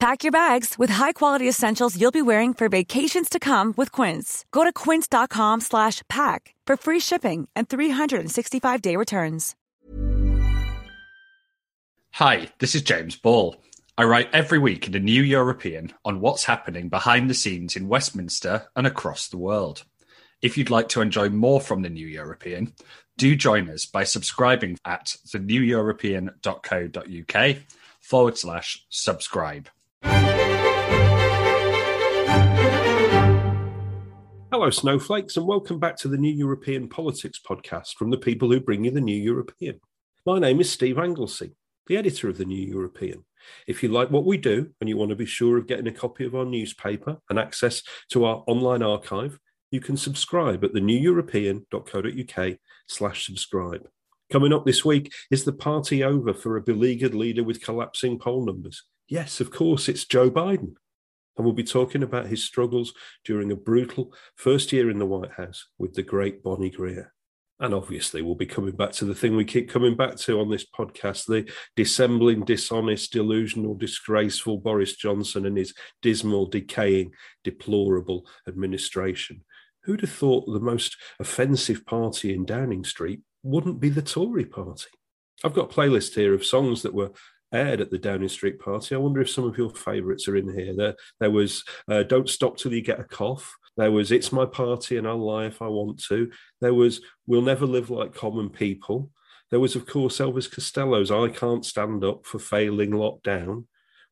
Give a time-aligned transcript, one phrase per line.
[0.00, 4.46] Pack your bags with high-quality essentials you'll be wearing for vacations to come with Quince.
[4.50, 9.54] Go to quince.com slash pack for free shipping and 365-day returns.
[12.12, 13.56] Hi, this is James Ball.
[13.98, 17.86] I write every week in the New European on what's happening behind the scenes in
[17.86, 19.84] Westminster and across the world.
[20.40, 22.72] If you'd like to enjoy more from the New European,
[23.18, 27.56] do join us by subscribing at theneweuropean.co.uk
[28.00, 29.68] forward slash subscribe.
[34.60, 38.60] Hello, snowflakes, and welcome back to the New European Politics podcast from the people who
[38.60, 39.80] bring you the New European.
[40.26, 41.54] My name is Steve Anglesey,
[41.86, 43.24] the editor of the New European.
[43.66, 45.92] If you like what we do and you want to be sure of getting a
[45.92, 49.38] copy of our newspaper and access to our online archive,
[49.70, 53.88] you can subscribe at theneweuropean.co.uk slash subscribe.
[54.30, 58.44] Coming up this week is the party over for a beleaguered leader with collapsing poll
[58.44, 58.82] numbers.
[59.10, 60.74] Yes, of course, it's Joe Biden.
[61.36, 62.94] And we'll be talking about his struggles
[63.24, 67.12] during a brutal first year in the White House with the great Bonnie Greer.
[67.58, 70.48] And obviously, we'll be coming back to the thing we keep coming back to on
[70.48, 77.10] this podcast the dissembling, dishonest, delusional, disgraceful Boris Johnson and his dismal, decaying,
[77.42, 79.44] deplorable administration.
[79.82, 84.90] Who'd have thought the most offensive party in Downing Street wouldn't be the Tory party?
[85.42, 87.10] I've got a playlist here of songs that were
[87.52, 88.94] aired at the Downing Street party.
[88.94, 90.74] I wonder if some of your favourites are in here.
[90.74, 94.46] There, there was uh, "Don't Stop Till You Get a Cough." There was "It's My
[94.46, 98.50] Party and I'll Lie If I Want To." There was "We'll Never Live Like Common
[98.50, 99.10] People."
[99.50, 103.64] There was, of course, Elvis Costello's "I Can't Stand Up for Failing Lockdown."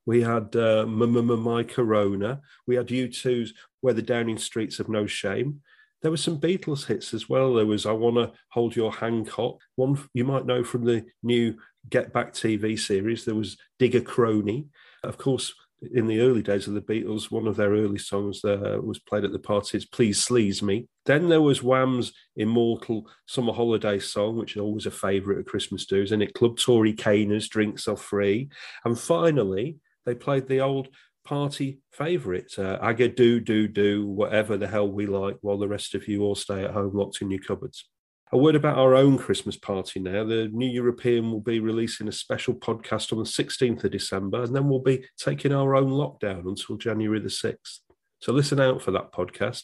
[0.04, 2.40] We had uh, My Corona.
[2.66, 5.60] We had U2's "Where the Downing Streets Have No Shame."
[6.00, 7.54] There were some Beatles hits as well.
[7.54, 11.58] There was "I Want to Hold Your Hancock," one you might know from the new
[11.88, 13.24] Get Back TV series.
[13.24, 14.66] There was Digger Crony.
[15.02, 15.54] Of course,
[15.92, 19.24] in the early days of the Beatles, one of their early songs uh, was played
[19.24, 20.88] at the parties, Please Sleaze Me.
[21.06, 25.86] Then there was Wham's immortal Summer Holiday song, which is always a favourite at Christmas
[25.86, 28.48] dues, and it Club Tory Caners, Drinks Are Free.
[28.84, 30.88] And finally, they played the old
[31.24, 35.94] party favourite, uh, Aga Do Do Do, whatever the hell we like, while the rest
[35.94, 37.84] of you all stay at home locked in your cupboards.
[38.30, 40.22] A word about our own Christmas party now.
[40.22, 44.54] The New European will be releasing a special podcast on the 16th of December, and
[44.54, 47.78] then we'll be taking our own lockdown until January the 6th.
[48.20, 49.62] So listen out for that podcast.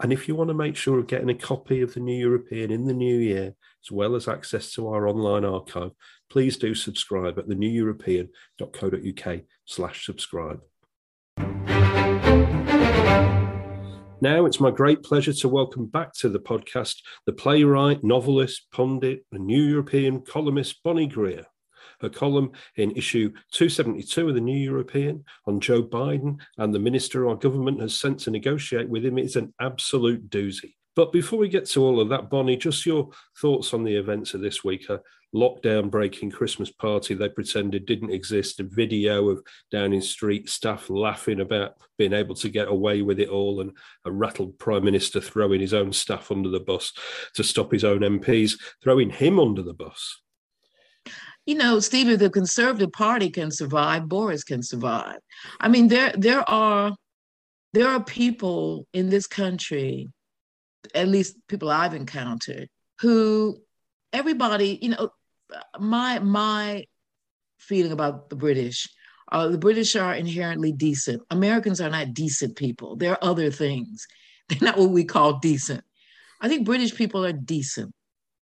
[0.00, 2.70] And if you want to make sure of getting a copy of the New European
[2.70, 3.54] in the new year,
[3.84, 5.90] as well as access to our online archive,
[6.30, 10.60] please do subscribe at theneweuropean.co.uk slash subscribe.
[14.20, 16.96] Now it's my great pleasure to welcome back to the podcast
[17.26, 21.44] the playwright, novelist, pundit, and New European columnist Bonnie Greer.
[22.00, 27.28] Her column in issue 272 of the New European on Joe Biden and the minister
[27.28, 30.74] our government has sent to negotiate with him is an absolute doozy.
[30.96, 34.34] But before we get to all of that, Bonnie, just your thoughts on the events
[34.34, 34.88] of this week.
[34.90, 35.00] A
[35.34, 41.40] lockdown breaking Christmas party they pretended didn't exist, a video of Downing Street staff laughing
[41.40, 43.72] about being able to get away with it all, and
[44.04, 46.92] a rattled Prime Minister throwing his own staff under the bus
[47.34, 48.52] to stop his own MPs
[48.82, 50.20] throwing him under the bus.
[51.46, 55.16] You know, Steve, if the Conservative Party can survive, Boris can survive.
[55.60, 56.94] I mean, there there are
[57.72, 60.08] there are people in this country
[60.94, 62.68] at least people I've encountered,
[63.00, 63.60] who
[64.12, 65.10] everybody, you know,
[65.78, 66.84] my my
[67.58, 68.88] feeling about the British,
[69.32, 71.22] uh, the British are inherently decent.
[71.30, 72.96] Americans are not decent people.
[72.96, 74.06] There are other things.
[74.48, 75.84] They're not what we call decent.
[76.40, 77.92] I think British people are decent.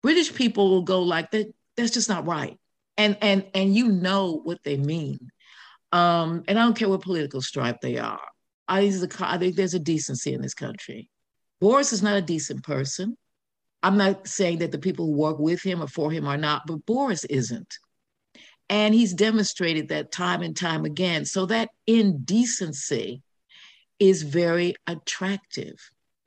[0.02, 1.52] British people will go like that.
[1.76, 2.58] That's just not right.
[2.96, 5.18] And and and you know what they mean.
[5.92, 8.20] Um, and I don't care what political stripe they are.
[8.68, 11.10] I, I think there's a decency in this country.
[11.60, 13.16] Boris is not a decent person.
[13.82, 16.66] I'm not saying that the people who work with him or for him are not,
[16.66, 17.78] but Boris isn't.
[18.68, 21.24] And he's demonstrated that time and time again.
[21.24, 23.22] So that indecency
[23.98, 25.74] is very attractive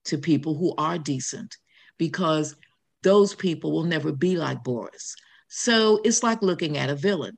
[0.05, 1.57] to people who are decent
[1.97, 2.55] because
[3.01, 5.15] those people will never be like Boris.
[5.47, 7.37] So it's like looking at a villain,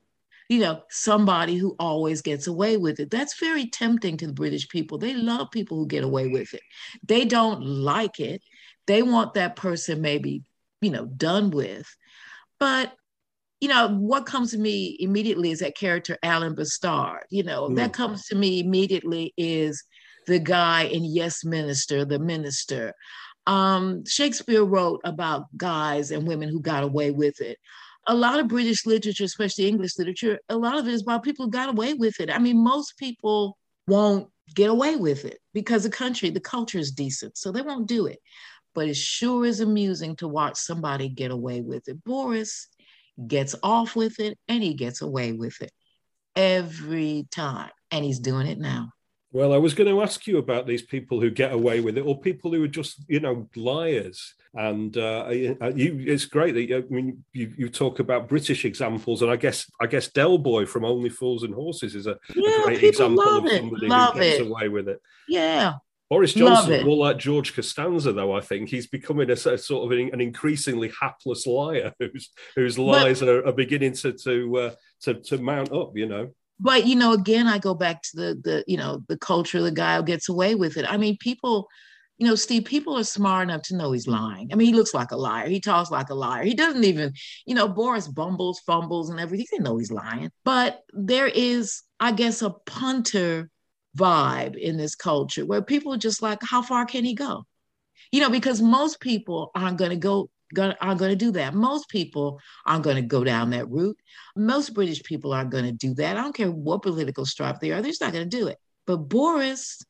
[0.49, 3.11] you know, somebody who always gets away with it.
[3.11, 4.97] That's very tempting to the British people.
[4.97, 6.61] They love people who get away with it.
[7.05, 8.41] They don't like it.
[8.87, 10.43] They want that person maybe,
[10.81, 11.87] you know, done with.
[12.59, 12.93] But
[13.61, 17.21] you know, what comes to me immediately is that character Alan B'Stard.
[17.29, 17.75] You know, mm.
[17.77, 19.83] that comes to me immediately is
[20.27, 22.93] the guy in Yes Minister, the minister.
[23.47, 27.57] Um, Shakespeare wrote about guys and women who got away with it.
[28.07, 31.45] A lot of British literature, especially English literature, a lot of it is about people
[31.45, 32.29] who got away with it.
[32.29, 33.57] I mean, most people
[33.87, 37.87] won't get away with it because the country, the culture is decent, so they won't
[37.87, 38.19] do it.
[38.75, 42.03] But it sure is amusing to watch somebody get away with it.
[42.03, 42.67] Boris
[43.25, 45.71] gets off with it and he gets away with it
[46.35, 47.71] every time.
[47.89, 48.91] And he's doing it now.
[49.31, 52.05] Well, I was going to ask you about these people who get away with it,
[52.05, 54.33] or people who are just, you know, liars.
[54.53, 59.29] And uh, you, it's great that I mean you, you talk about British examples, and
[59.29, 62.63] I guess I guess Del Boy from Only Fools and Horses is a, yeah, a
[62.63, 64.47] great example of somebody love who gets it.
[64.47, 65.01] away with it.
[65.27, 65.73] Yeah.
[66.09, 68.33] Boris Johnson, more like George Costanza, though.
[68.33, 68.69] I think.
[68.69, 73.29] He's becoming a, a sort of an, an, increasingly hapless liar, whose whose lies but,
[73.29, 74.71] are, are, beginning to to, uh,
[75.01, 75.93] to to mount up.
[75.95, 76.29] You know?
[76.59, 79.71] But you know again i go back to the the you know the culture the
[79.71, 80.85] guy who gets away with it.
[80.87, 81.67] I mean people
[82.17, 84.49] you know steve people are smart enough to know he's lying.
[84.53, 85.49] I mean he looks like a liar.
[85.49, 86.43] He talks like a liar.
[86.43, 87.13] He doesn't even
[87.45, 89.47] you know boris bumbles fumbles and everything.
[89.51, 90.31] They know he's lying.
[90.45, 93.49] But there is i guess a punter
[93.95, 97.45] vibe in this culture where people are just like how far can he go
[98.11, 101.53] you know because most people aren't going to go gonna, are going to do that.
[101.53, 103.97] Most people aren't going to go down that route.
[104.35, 106.17] Most British people aren't going to do that.
[106.17, 108.57] I don't care what political stripe they are, they're just not going to do it.
[108.85, 109.81] But Boris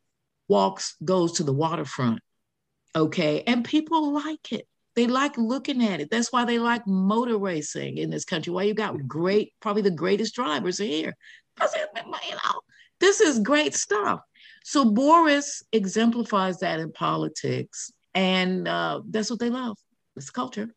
[0.48, 2.20] walks, goes to the waterfront,
[2.96, 4.68] okay, and people like it.
[4.96, 6.10] They like looking at it.
[6.10, 8.54] That's why they like motor racing in this country.
[8.54, 11.18] Why you got great, probably the greatest drivers are here.
[11.62, 12.62] You know,
[13.00, 14.22] this is great stuff.
[14.64, 19.78] So Boris exemplifies that in politics, and uh, that's what they love.
[20.16, 20.74] It's culture.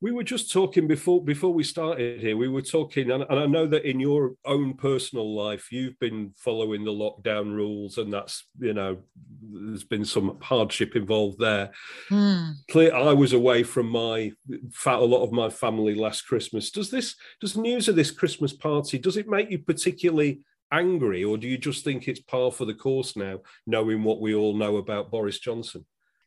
[0.00, 2.36] We were just talking before before we started here.
[2.36, 6.32] We were talking, and, and I know that in your own personal life, you've been
[6.36, 8.98] following the lockdown rules, and that's you know,
[9.40, 11.70] there's been some hardship involved there.
[12.10, 12.54] Mm.
[12.68, 14.32] Clear, I was away from my
[14.72, 16.72] fat a lot of my family last Christmas.
[16.72, 20.40] Does this does news of this Christmas party does it make you particularly
[20.72, 24.34] angry, or do you just think it's par for the course now, knowing what we
[24.34, 25.84] all know about Boris Johnson?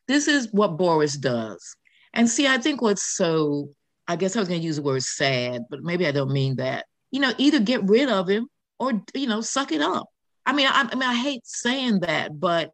[0.08, 1.76] This is what Boris does.
[2.14, 3.70] And see, I think what's so,
[4.08, 6.58] I guess I was going to use the word sad, but maybe I don't mean
[6.58, 6.86] that.
[7.12, 8.48] You know, either get rid of him
[8.80, 10.08] or, you know, suck it up.
[10.46, 12.72] I mean, I, I mean, I hate saying that, but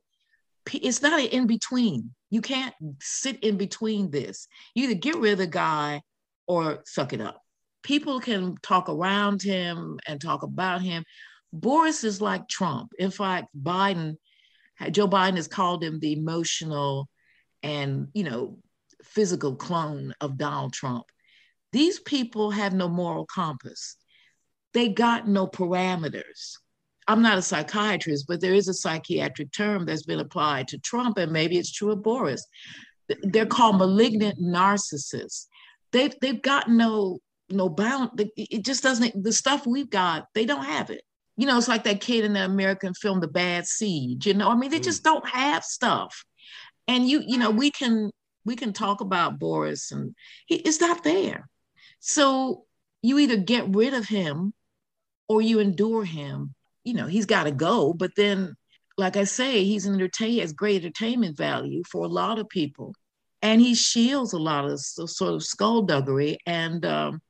[0.73, 2.13] it's not an in between.
[2.29, 4.47] You can't sit in between this.
[4.75, 6.01] You either get rid of the guy
[6.47, 7.41] or suck it up.
[7.83, 11.03] People can talk around him and talk about him.
[11.53, 12.91] Boris is like Trump.
[12.97, 14.17] In fact, Biden,
[14.91, 17.09] Joe Biden has called him the emotional
[17.63, 18.57] and, you know,
[19.03, 21.05] physical clone of Donald Trump.
[21.71, 23.95] These people have no moral compass.
[24.73, 26.57] They got no parameters.
[27.07, 31.17] I'm not a psychiatrist, but there is a psychiatric term that's been applied to Trump,
[31.17, 32.45] and maybe it's true of Boris.
[33.23, 35.47] They're called malignant narcissists.
[35.91, 38.11] They've they've got no no bound.
[38.37, 39.23] It just doesn't.
[39.23, 41.01] The stuff we've got, they don't have it.
[41.37, 44.25] You know, it's like that kid in the American film, The Bad Seed.
[44.25, 46.23] You know, I mean, they just don't have stuff.
[46.87, 48.11] And you, you know, we can
[48.45, 51.47] we can talk about Boris and he, it's not there.
[51.99, 52.65] So
[53.01, 54.53] you either get rid of him
[55.27, 56.53] or you endure him.
[56.83, 57.93] You know, he's got to go.
[57.93, 58.55] But then,
[58.97, 62.95] like I say, he's an entertain, has great entertainment value for a lot of people.
[63.41, 67.21] And he shields a lot of sort of skullduggery and, um,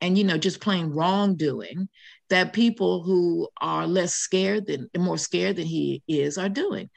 [0.00, 1.88] and you know, just plain wrongdoing
[2.30, 6.90] that people who are less scared than more scared than he is are doing.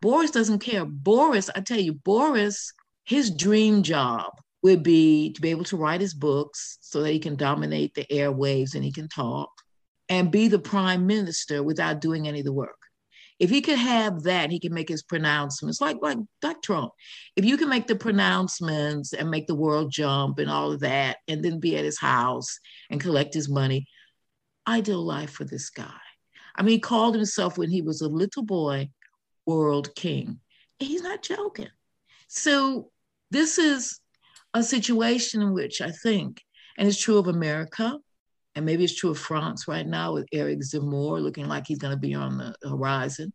[0.00, 0.84] Boris doesn't care.
[0.84, 2.72] Boris, I tell you, Boris,
[3.04, 4.30] his dream job
[4.62, 8.04] would be to be able to write his books so that he can dominate the
[8.06, 9.50] airwaves and he can talk
[10.08, 12.76] and be the prime minister without doing any of the work.
[13.38, 16.92] If he could have that, he can make his pronouncements like like like Trump.
[17.34, 21.16] If you can make the pronouncements and make the world jump and all of that,
[21.26, 23.86] and then be at his house and collect his money,
[24.66, 25.90] ideal life for this guy.
[26.56, 28.90] I mean, he called himself when he was a little boy
[29.46, 30.40] world king.
[30.78, 31.68] He's not joking.
[32.28, 32.90] So
[33.30, 34.00] this is
[34.54, 36.42] a situation in which I think,
[36.76, 37.98] and it's true of America,
[38.54, 41.94] and maybe it's true of France right now with Eric Zemmour looking like he's going
[41.94, 43.32] to be on the horizon,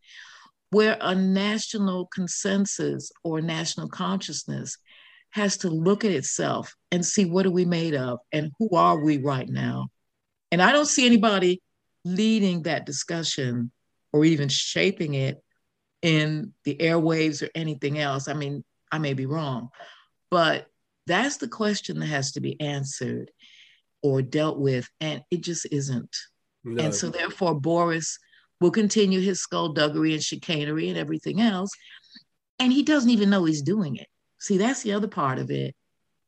[0.70, 4.78] where a national consensus or national consciousness
[5.32, 9.04] has to look at itself and see what are we made of and who are
[9.04, 9.88] we right now.
[10.52, 11.62] And I don't see anybody
[12.06, 13.72] leading that discussion
[14.14, 15.44] or even shaping it
[16.02, 18.28] in the airwaves or anything else.
[18.28, 19.70] I mean, I may be wrong,
[20.32, 20.68] but
[21.06, 23.32] that's the question that has to be answered
[24.04, 26.16] or dealt with, and it just isn't.
[26.64, 26.84] No.
[26.84, 28.20] And so, therefore, Boris
[28.60, 31.72] will continue his skullduggery and chicanery and everything else.
[32.60, 34.08] And he doesn't even know he's doing it.
[34.40, 35.76] See, that's the other part of it.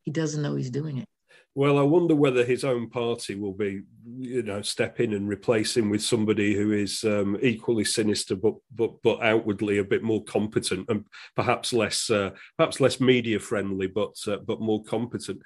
[0.02, 1.08] He doesn't know he's doing it.
[1.56, 5.76] Well, I wonder whether his own party will be, you know, step in and replace
[5.76, 10.22] him with somebody who is um, equally sinister, but but but outwardly a bit more
[10.24, 11.04] competent and
[11.34, 15.42] perhaps less uh, perhaps less media friendly, but uh, but more competent.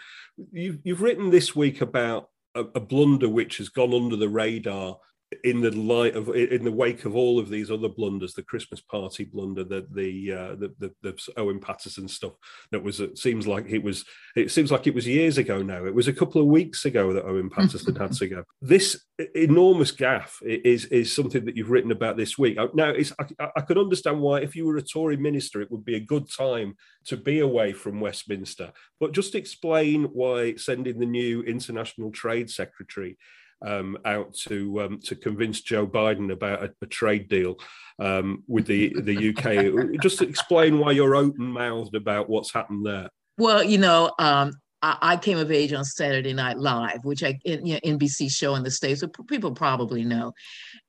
[0.53, 4.97] You've you've written this week about a blunder which has gone under the radar
[5.43, 8.81] in the light of in the wake of all of these other blunders, the Christmas
[8.81, 12.35] party blunder, the the uh, the, the, the, Owen Paterson stuff
[12.71, 14.05] that was it seems like it was
[14.37, 15.85] it seems like it was years ago now.
[15.85, 18.45] It was a couple of weeks ago that Owen Paterson had to go.
[18.61, 22.59] This enormous gaffe is is something that you've written about this week.
[22.75, 25.85] Now, it's I, I could understand why if you were a Tory minister, it would
[25.85, 26.77] be a good time
[27.07, 28.73] to be away from Westminster.
[28.99, 33.17] But just explain why sending the new international trade secretary
[33.63, 37.57] um, out to um, to convince Joe Biden about a, a trade deal
[37.99, 40.01] um, with the the UK.
[40.03, 43.09] Just explain why you're open mouthed about what's happened there.
[43.39, 47.39] Well, you know, um, I, I, came of age on Saturday Night Live, which I
[47.45, 50.35] you know, NBC show in the states, so people probably know.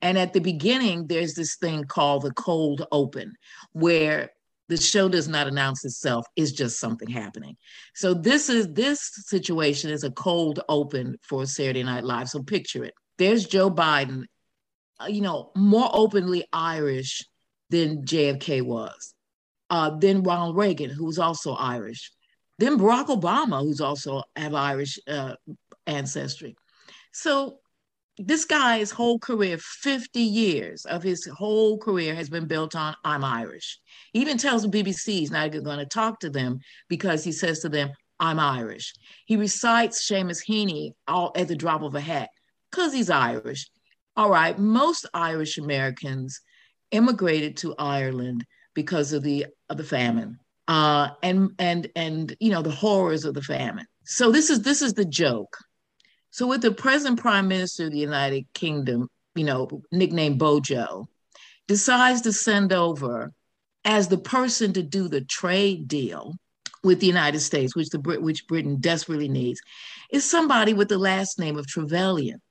[0.02, 3.34] And at the beginning, there's this thing called the cold open,
[3.72, 4.32] where
[4.68, 6.26] the show does not announce itself.
[6.36, 7.56] It's just something happening.
[7.94, 12.84] So this is this situation is a cold open for saturday night live so picture
[12.84, 12.94] it.
[13.18, 14.26] There's joe biden
[15.00, 17.26] uh, you know more openly irish
[17.70, 19.14] than jfk was
[19.70, 22.12] uh, then ronald reagan who was also irish
[22.60, 25.36] then barack obama who's also have irish uh,
[25.88, 26.56] ancestry.
[27.12, 27.60] So
[28.18, 33.24] this guy's whole career 50 years of his whole career has been built on i'm
[33.24, 33.80] irish.
[34.14, 37.32] He even tells the bbc he's not even going to talk to them because he
[37.32, 38.94] says to them i'm irish.
[39.26, 42.30] He recites seamus heaney all at the drop of a hat
[42.72, 43.70] because he's irish.
[44.16, 46.40] All right most irish americans
[46.92, 52.62] immigrated to ireland because of the of the famine uh, and and and you know
[52.62, 53.86] the horrors of the famine.
[54.06, 55.58] So this is this is the joke
[56.36, 61.08] so with the present prime minister of the United Kingdom, you know, nicknamed Bojo,
[61.70, 63.32] decides to send over
[63.86, 66.36] as the person to do the trade deal
[66.84, 69.62] with the United States, which the which Britain desperately needs,
[70.12, 72.42] is somebody with the last name of Trevelyan.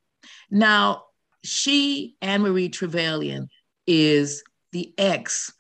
[0.51, 1.03] Now,
[1.43, 3.51] she, Anne Marie Trevelyan,
[3.87, 5.53] is the ex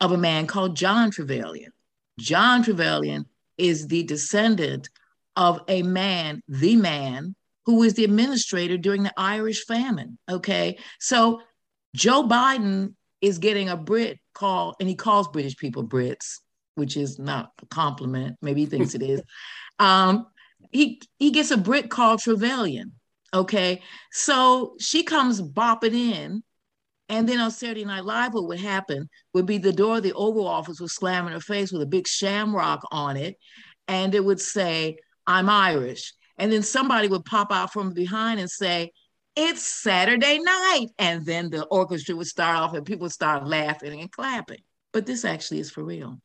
[0.00, 1.72] of a man called John Trevelyan.
[2.20, 3.26] John Trevelyan
[3.58, 4.88] is the descendant
[5.34, 7.34] of a man, the man
[7.66, 10.18] who was the administrator during the Irish famine.
[10.30, 10.78] Okay.
[11.00, 11.40] So
[11.94, 16.38] Joe Biden is getting a Brit call, and he calls British people Brits,
[16.74, 18.36] which is not a compliment.
[18.42, 19.22] Maybe he thinks it is.
[19.78, 20.26] Um,
[20.70, 22.92] he he gets a Brit called Trevelyan.
[23.34, 23.82] Okay.
[24.12, 26.42] So she comes bopping in.
[27.08, 30.12] And then on Saturday Night Live, what would happen would be the door of the
[30.12, 33.36] Oval Office would slam in her face with a big shamrock on it.
[33.88, 36.14] And it would say, I'm Irish.
[36.38, 38.90] And then somebody would pop out from behind and say,
[39.36, 40.88] It's Saturday night.
[40.98, 44.62] And then the orchestra would start off and people would start laughing and clapping.
[44.92, 46.20] But this actually is for real.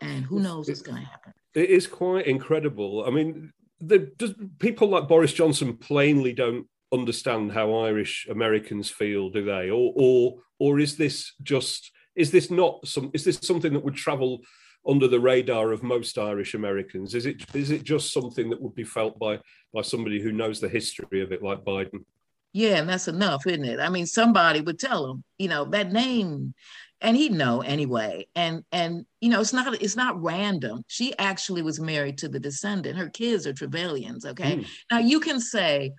[0.00, 1.32] And who knows what's going to happen?
[1.54, 3.04] It is quite incredible.
[3.06, 9.30] I mean, the, does, people like Boris Johnson plainly don't understand how Irish Americans feel,
[9.30, 9.70] do they?
[9.70, 13.94] Or, or, or is this just is this not some is this something that would
[13.94, 14.40] travel
[14.86, 17.14] under the radar of most Irish Americans?
[17.14, 19.38] Is it is it just something that would be felt by
[19.74, 22.04] by somebody who knows the history of it, like Biden?
[22.52, 23.80] Yeah, and that's enough, isn't it?
[23.80, 26.54] I mean, somebody would tell him, you know, that name,
[27.00, 28.26] and he'd know anyway.
[28.34, 30.84] And and you know, it's not it's not random.
[30.88, 32.98] She actually was married to the descendant.
[32.98, 34.26] Her kids are Trevelyan's.
[34.26, 34.66] Okay, mm.
[34.90, 35.92] now you can say,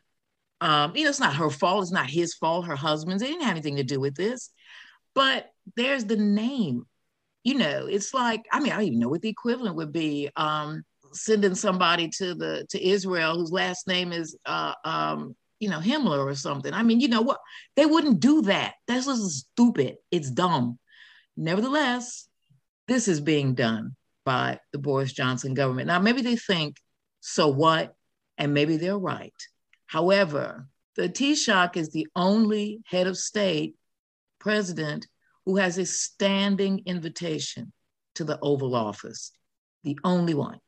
[0.61, 1.83] um, you know, it's not her fault.
[1.83, 2.67] It's not his fault.
[2.67, 3.23] Her husband's.
[3.23, 4.51] They didn't have anything to do with this.
[5.15, 6.85] But there's the name
[7.43, 10.29] you know, it's like, I mean, I don't even know what the equivalent would be.
[10.35, 10.83] Um,
[11.15, 16.19] sending somebody to the to Israel whose last name is uh, um, you know, Himmler
[16.19, 16.73] or something.
[16.73, 17.39] I mean, you know what?
[17.75, 18.73] They wouldn't do that.
[18.88, 19.95] That's just stupid.
[20.12, 20.77] It's dumb.
[21.38, 22.27] Nevertheless,
[22.88, 23.95] this is being done
[24.25, 25.88] by the Boris Johnson government.
[25.88, 26.77] Now, maybe they think
[27.21, 27.95] So what?
[28.38, 29.33] And maybe they're right.
[29.85, 33.75] However, the Taoiseach is the only head of state,
[34.39, 35.07] president,
[35.45, 37.71] who has a standing invitation
[38.15, 39.31] to the Oval Office,
[39.83, 40.59] the only one.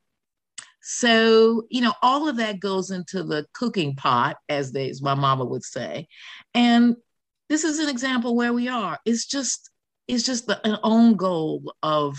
[0.82, 5.16] So, you know, all of that goes into the cooking pot, as they, as my
[5.16, 6.08] mama would say.
[6.54, 6.96] And
[7.50, 9.00] this is an example where we are.
[9.06, 9.72] It's just,
[10.08, 12.18] it's just the, an own goal of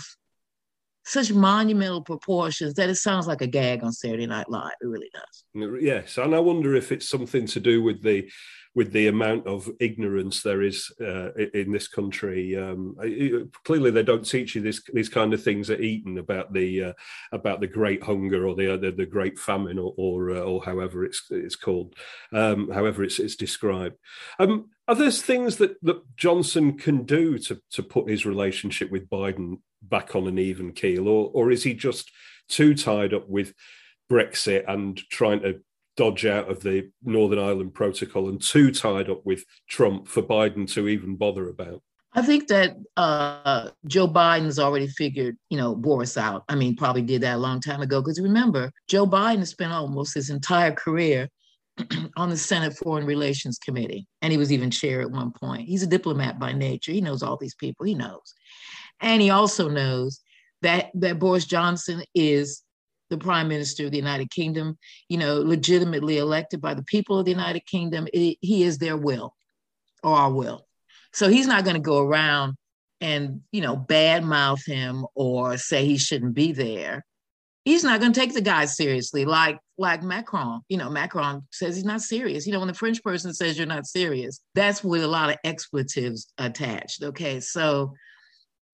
[1.05, 4.73] such monumental proportions that it sounds like a gag on Saturday Night Live.
[4.81, 5.81] It really does.
[5.81, 8.29] Yes, and I wonder if it's something to do with the
[8.77, 12.55] with the amount of ignorance there is uh, in this country.
[12.55, 12.95] Um,
[13.65, 16.93] clearly, they don't teach you this, these kind of things at Eton about the uh,
[17.31, 21.03] about the Great Hunger or the the, the Great Famine or or, uh, or, however
[21.03, 21.95] it's it's called,
[22.31, 23.95] um, however it's it's described.
[24.37, 29.09] Um, are there things that, that Johnson can do to to put his relationship with
[29.09, 32.11] Biden back on an even keel, or or is he just
[32.47, 33.55] too tied up with
[34.07, 35.61] Brexit and trying to
[35.97, 40.71] dodge out of the Northern Ireland Protocol and too tied up with Trump for Biden
[40.73, 41.81] to even bother about?
[42.13, 46.43] I think that uh, Joe Biden's already figured, you know, Boris out.
[46.47, 48.01] I mean, probably did that a long time ago.
[48.01, 51.29] Because remember, Joe Biden spent almost his entire career
[52.17, 55.67] on the Senate Foreign Relations Committee, and he was even chair at one point.
[55.67, 56.91] He's a diplomat by nature.
[56.91, 57.85] He knows all these people.
[57.85, 58.33] He knows,
[59.01, 60.21] and he also knows
[60.61, 62.63] that that Boris Johnson is
[63.09, 64.77] the prime minister of the United Kingdom,
[65.09, 68.07] you know, legitimately elected by the people of the United Kingdom.
[68.13, 69.33] It, he is their will
[70.03, 70.67] or our will.
[71.13, 72.55] So he's not going to go around
[73.01, 77.05] and, you know, badmouth him or say he shouldn't be there.
[77.63, 80.61] He's not going to take the guy seriously, like like Macron.
[80.69, 82.47] You know, Macron says he's not serious.
[82.47, 85.35] You know, when the French person says you're not serious, that's with a lot of
[85.43, 87.03] expletives attached.
[87.03, 87.93] Okay, so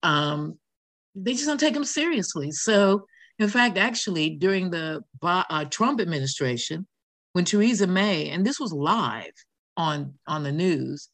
[0.04, 0.60] um,
[1.16, 2.52] they just don't take him seriously.
[2.52, 3.08] So
[3.40, 6.88] in fact, actually, during the uh, Trump administration,
[7.34, 9.34] when Theresa May, and this was live
[9.76, 11.10] on, on the news,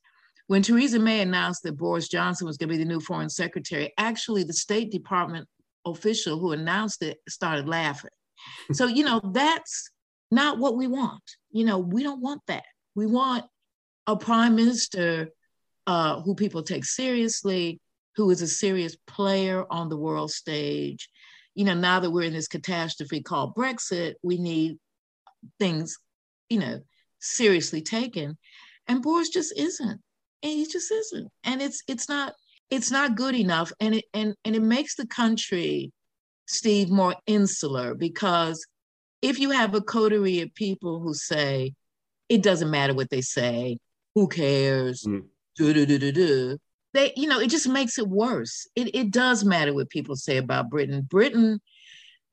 [0.47, 3.93] when Theresa May announced that Boris Johnson was going to be the new foreign secretary,
[3.97, 5.47] actually, the State Department
[5.85, 8.09] official who announced it started laughing.
[8.73, 9.91] So, you know, that's
[10.31, 11.23] not what we want.
[11.51, 12.63] You know, we don't want that.
[12.95, 13.45] We want
[14.07, 15.29] a prime minister
[15.87, 17.79] uh, who people take seriously,
[18.15, 21.09] who is a serious player on the world stage,
[21.55, 24.77] you know, now that we're in this catastrophe called Brexit, we need
[25.59, 25.97] things,
[26.49, 26.81] you know,
[27.19, 28.37] seriously taken.
[28.87, 30.01] And Boris just isn't.
[30.41, 31.29] And he just isn't.
[31.43, 32.33] And it's it's not
[32.69, 33.71] it's not good enough.
[33.79, 35.91] And it and and it makes the country,
[36.47, 38.65] Steve, more insular because
[39.21, 41.73] if you have a coterie of people who say,
[42.29, 43.77] it doesn't matter what they say,
[44.15, 45.03] who cares?
[45.03, 45.25] Mm.
[45.57, 46.57] Do, do, do, do, do
[46.93, 48.67] they, you know, it just makes it worse.
[48.75, 51.05] It, it does matter what people say about Britain.
[51.09, 51.61] Britain,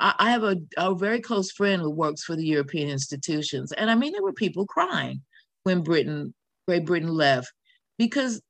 [0.01, 3.73] I, I have a, a very close friend who works for the European institutions.
[3.73, 5.23] And I mean, there were people crying
[5.65, 6.35] when Britain,
[6.67, 7.53] Great Britain left
[7.99, 8.41] because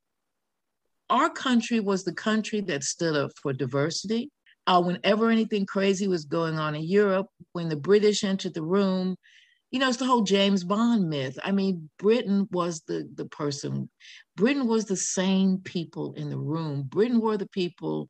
[1.11, 4.31] our country was the country that stood up for diversity.
[4.67, 9.17] Uh, whenever anything crazy was going on in Europe, when the British entered the room,
[9.71, 11.39] you know, it's the whole James Bond myth.
[11.43, 13.91] I mean, Britain was the the person.
[14.37, 16.85] Britain was the same people in the room.
[16.85, 18.09] Britain were the people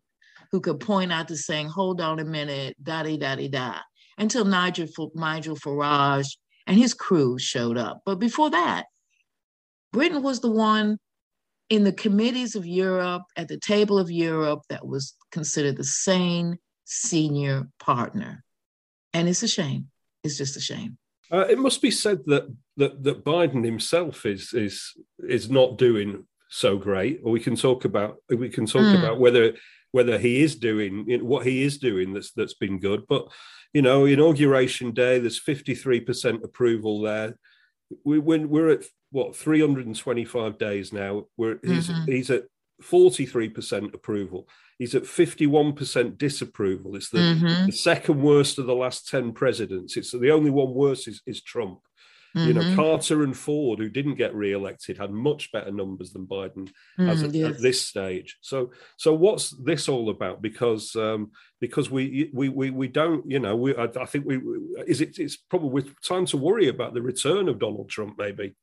[0.53, 3.81] who could point out to saying, "Hold on a minute, da da da da,"
[4.19, 8.03] until Nigel Nigel Farage and his crew showed up.
[8.05, 8.87] But before that,
[9.93, 10.99] Britain was the one
[11.69, 16.59] in the committees of Europe, at the table of Europe, that was considered the sane
[16.85, 18.45] senior partner.
[19.13, 19.91] And it's a shame.
[20.23, 20.99] It's just a shame.
[21.31, 26.27] Uh, it must be said that, that that Biden himself is is is not doing
[26.49, 27.21] so great.
[27.25, 28.99] Or we can talk about we can talk mm.
[28.99, 29.55] about whether
[29.93, 33.07] whether he is doing you know, what he is doing that's that's been good.
[33.09, 33.29] But
[33.73, 37.37] you know, inauguration day, there's 53 percent approval there.
[38.05, 41.27] We when we're at what 325 days now.
[41.37, 42.11] We're he's mm-hmm.
[42.11, 42.45] he's at
[42.83, 44.49] 43% approval.
[44.79, 46.97] He's at 51% disapproval.
[46.97, 47.67] It's the, mm-hmm.
[47.67, 49.97] the, second worst of the last 10 presidents.
[49.97, 51.81] It's the only one worse is, is Trump.
[52.37, 52.49] Mm-hmm.
[52.49, 52.77] You know, mm-hmm.
[52.77, 57.35] Carter and Ford, who didn't get re-elected, had much better numbers than Biden mm, at,
[57.35, 57.55] yes.
[57.55, 58.37] at, this stage.
[58.43, 60.43] So, so what's this all about?
[60.43, 64.39] Because um, because we we we we don't, you know, we I, I think we
[64.87, 68.55] is it it's probably time to worry about the return of Donald Trump, maybe.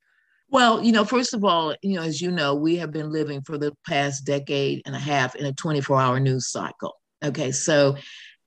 [0.50, 3.42] Well, you know, first of all, you know, as you know, we have been living
[3.42, 6.96] for the past decade and a half in a 24 hour news cycle.
[7.24, 7.52] Okay.
[7.52, 7.98] So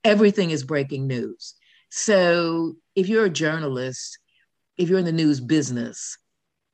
[0.03, 1.55] everything is breaking news.
[1.89, 4.19] So if you're a journalist,
[4.77, 6.17] if you're in the news business,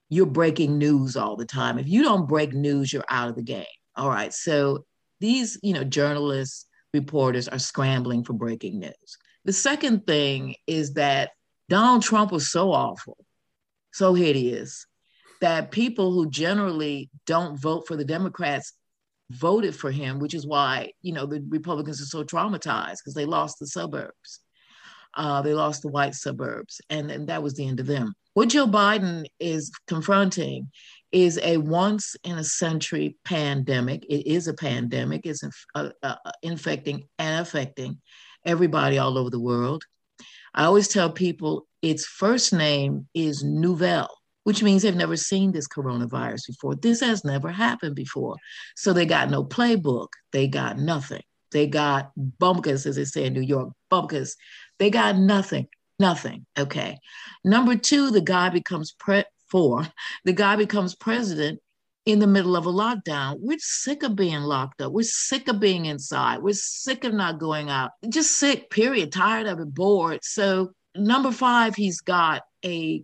[0.10, 1.80] you're breaking news all the time.
[1.80, 3.66] If you don't break news, you're out of the game.
[3.96, 4.34] All right.
[4.34, 4.86] So
[5.20, 9.18] these, you know, journalists, reporters are scrambling for breaking news.
[9.46, 11.32] The second thing is that
[11.70, 13.18] Donald Trump was so awful,
[13.92, 14.86] so hideous
[15.44, 18.72] that people who generally don't vote for the Democrats
[19.30, 23.26] voted for him, which is why, you know, the Republicans are so traumatized because they
[23.26, 24.40] lost the suburbs.
[25.16, 28.14] Uh, they lost the white suburbs, and, and that was the end of them.
[28.36, 30.72] What Joe Biden is confronting
[31.12, 34.06] is a once in a century pandemic.
[34.06, 38.00] It is a pandemic, it's inf- uh, uh, infecting and affecting
[38.46, 39.84] everybody all over the world.
[40.54, 45.68] I always tell people its first name is Nouvelle, which means they've never seen this
[45.68, 46.76] coronavirus before.
[46.76, 48.36] This has never happened before.
[48.76, 51.24] So they got no playbook, they got nothing.
[51.52, 54.36] They got bumpkins, as they say in New York, bumpkins.
[54.80, 55.68] They got nothing,
[56.00, 56.46] nothing.
[56.58, 56.98] Okay.
[57.46, 59.88] Number two, the guy becomes pre four,
[60.26, 61.60] the guy becomes president
[62.06, 63.38] in the middle of a lockdown.
[63.40, 64.92] We're sick of being locked up.
[64.92, 66.40] We're sick of being inside.
[66.40, 67.92] We're sick of not going out.
[68.10, 69.12] Just sick, period.
[69.12, 70.20] Tired of it, bored.
[70.24, 73.04] So number five, he's got a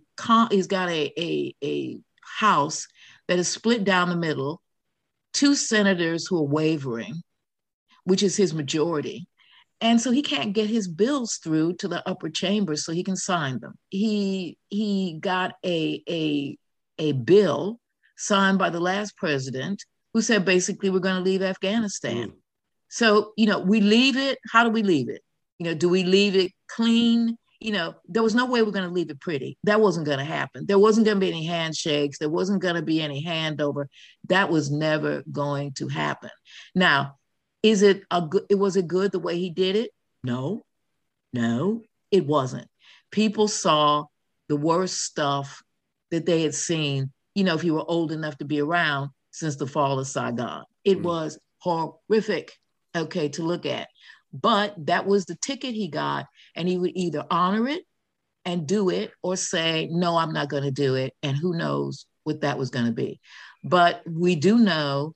[0.50, 1.98] he's got a, a, a
[2.38, 2.86] house
[3.28, 4.60] that is split down the middle,
[5.32, 7.22] two senators who are wavering,
[8.04, 9.26] which is his majority.
[9.82, 13.16] And so he can't get his bills through to the upper chamber so he can
[13.16, 13.74] sign them.
[13.88, 16.58] He he got a a
[16.98, 17.80] a bill
[18.16, 22.28] signed by the last president who said basically we're going to leave Afghanistan.
[22.28, 22.34] Mm.
[22.88, 24.38] So, you know, we leave it.
[24.52, 25.22] How do we leave it?
[25.58, 27.38] You know, do we leave it clean?
[27.60, 29.58] You know, there was no way we're going to leave it pretty.
[29.64, 30.66] That wasn't going to happen.
[30.66, 32.18] There wasn't going to be any handshakes.
[32.18, 33.86] There wasn't going to be any handover.
[34.28, 36.30] That was never going to happen.
[36.74, 37.16] Now,
[37.62, 38.44] is it a good?
[38.48, 39.90] It was it good the way he did it?
[40.24, 40.64] No,
[41.32, 42.68] no, it wasn't.
[43.10, 44.06] People saw
[44.48, 45.62] the worst stuff
[46.10, 49.56] that they had seen you know, if you were old enough to be around since
[49.56, 50.64] the fall of Saigon.
[50.84, 52.52] It mm was horrific,
[52.96, 53.88] okay, to look at.
[54.32, 57.82] But that was the ticket he got, and he would either honor it
[58.44, 61.14] and do it or say, no, I'm not going to do it.
[61.22, 63.20] And who knows what that was going to be.
[63.62, 65.14] But we do know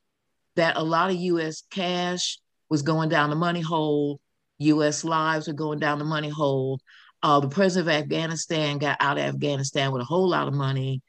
[0.57, 4.21] that a lot of US cash was going down the money hole,
[4.59, 6.81] US lives were going down the money hole.
[7.23, 11.03] Uh, the president of Afghanistan got out of Afghanistan with a whole lot of money.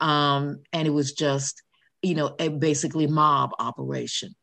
[0.00, 1.62] Um, and it was just,
[2.02, 4.34] you know, a basically mob operation.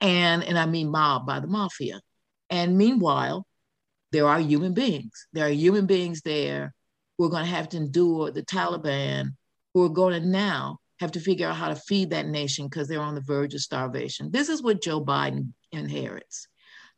[0.00, 2.00] And, and I mean mob by the mafia.
[2.50, 3.46] And meanwhile,
[4.12, 5.26] there are human beings.
[5.32, 6.74] There are human beings there
[7.16, 9.34] who are going to have to endure the Taliban,
[9.74, 12.88] who are going to now have to figure out how to feed that nation because
[12.88, 14.30] they're on the verge of starvation.
[14.30, 16.48] This is what Joe Biden inherits.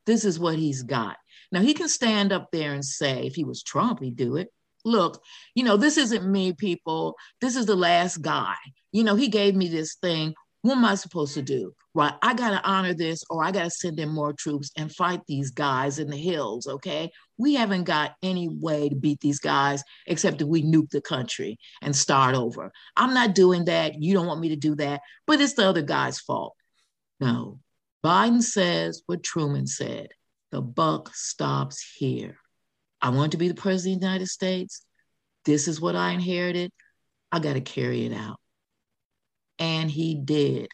[0.07, 1.16] This is what he's got.
[1.51, 4.53] Now, he can stand up there and say, if he was Trump, he'd do it
[4.85, 5.23] look,
[5.55, 7.16] you know, this isn't me, people.
[7.40, 8.55] This is the last guy.
[8.92, 10.35] You know, he gave me this thing.
[10.62, 11.73] What am I supposed to do?
[11.94, 12.12] Right.
[12.21, 15.21] I got to honor this or I got to send in more troops and fight
[15.27, 16.66] these guys in the hills.
[16.66, 17.11] Okay.
[17.37, 21.59] We haven't got any way to beat these guys except if we nuke the country
[21.81, 22.73] and start over.
[22.97, 24.03] I'm not doing that.
[24.03, 26.55] You don't want me to do that, but it's the other guy's fault.
[27.21, 27.61] No.
[28.05, 30.09] Biden says what Truman said
[30.51, 32.37] the buck stops here.
[33.01, 34.85] I want to be the president of the United States.
[35.44, 36.73] This is what I inherited.
[37.31, 38.38] I got to carry it out.
[39.59, 40.68] And he did.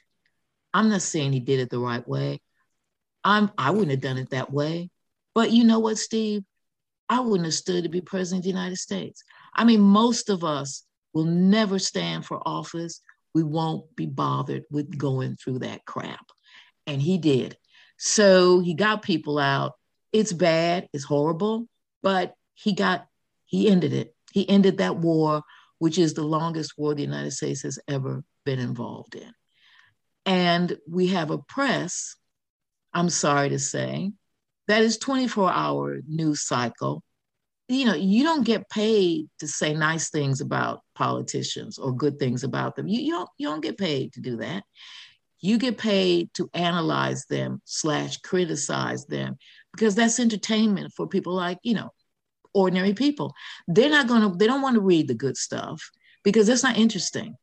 [0.72, 2.40] I'm not saying he did it the right way.
[3.22, 4.90] I'm I wouldn't have done it that way.
[5.34, 6.42] But you know what, Steve?
[7.08, 9.24] I wouldn't have stood to be president of the United States.
[9.54, 13.00] I mean, most of us will never stand for office.
[13.34, 16.26] We won't be bothered with going through that crap.
[16.86, 17.56] And he did.
[17.98, 19.72] So he got people out.
[20.12, 21.66] It's bad, it's horrible,
[22.02, 23.06] but he got,
[23.46, 24.14] he ended it.
[24.32, 25.42] He ended that war,
[25.78, 29.32] which is the longest war the United States has ever been involved in.
[30.26, 32.16] And we have a press,
[32.92, 34.12] I'm sorry to say,
[34.68, 37.02] that is 24 hour news cycle.
[37.68, 42.44] You know, you don't get paid to say nice things about politicians or good things
[42.44, 42.88] about them.
[42.88, 44.64] You, you, don't, you don't get paid to do that.
[45.40, 49.36] You get paid to analyze them slash criticize them
[49.72, 51.90] because that's entertainment for people like, you know,
[52.54, 53.34] ordinary people.
[53.68, 55.82] They're not going to, they don't want to read the good stuff
[56.22, 57.36] because that's not interesting.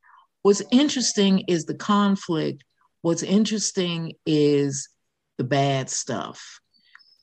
[0.44, 2.64] What's interesting is the conflict.
[3.02, 4.90] What's interesting is
[5.38, 6.60] the bad stuff.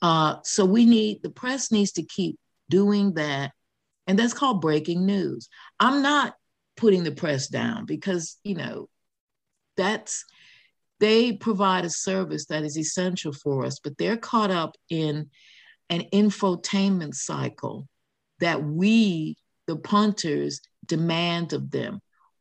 [0.00, 2.38] Uh, so we need, the press needs to keep
[2.70, 3.52] doing that.
[4.06, 5.48] And that's called breaking news.
[5.78, 6.34] I'm not
[6.76, 8.88] putting the press down because, you know,
[9.76, 10.24] that's,
[11.00, 15.30] they provide a service that is essential for us, but they're caught up in
[15.90, 17.88] an infotainment cycle
[18.40, 22.00] that we, the punters, demand of them.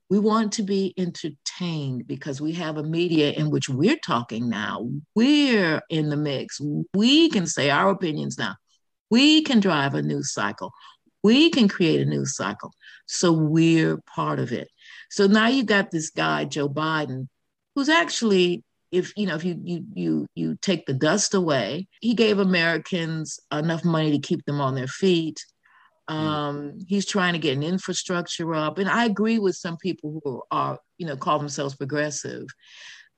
[0.10, 4.90] We want to be entertained because we have a media in which we're talking now.
[5.16, 6.62] We're in the mix.
[6.94, 8.56] We can say our opinions now.
[9.10, 10.72] We can drive a news cycle.
[11.24, 12.72] We can create a news cycle.
[13.06, 14.70] So we're part of it.
[15.10, 17.28] So now you got this guy, Joe Biden,
[17.76, 22.14] who's actually, if you know, if you you you you take the dust away, he
[22.14, 25.44] gave Americans enough money to keep them on their feet.
[26.10, 26.16] Hmm.
[26.16, 28.78] Um, he's trying to get an infrastructure up.
[28.78, 32.48] And I agree with some people who are, you know, call themselves progressive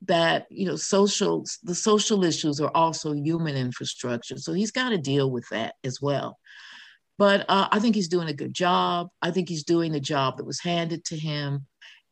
[0.03, 4.97] that you know social the social issues are also human infrastructure so he's got to
[4.97, 6.37] deal with that as well
[7.17, 10.37] but uh, i think he's doing a good job i think he's doing the job
[10.37, 11.65] that was handed to him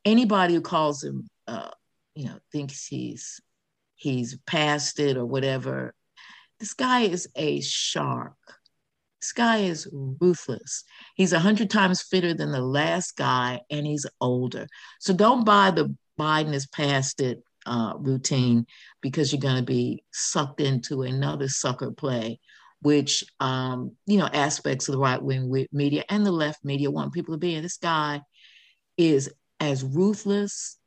[0.03, 1.69] anybody who calls him uh,
[2.13, 3.39] you know thinks he's
[3.95, 5.93] he's past it or whatever
[6.59, 8.35] this guy is a shark
[9.27, 9.89] this guy is
[10.21, 10.83] ruthless
[11.15, 14.67] he's a hundred times fitter than the last guy and he's older
[14.99, 18.65] so don't buy the biden is past it uh, routine
[19.01, 22.39] because you're going to be sucked into another sucker play,
[22.81, 27.13] which, um, you know, aspects of the right wing media and the left media want
[27.13, 27.55] people to be.
[27.55, 28.21] And this guy
[28.97, 30.77] is as ruthless